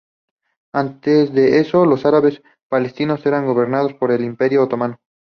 Antes 0.73 1.31
de 1.31 1.59
eso, 1.59 1.85
los 1.85 2.07
árabes 2.07 2.41
palestinos 2.67 3.23
eran 3.27 3.45
gobernados 3.45 3.93
por 3.93 4.11
el 4.11 4.23
Imperio 4.23 4.63
otomano. 4.63 4.99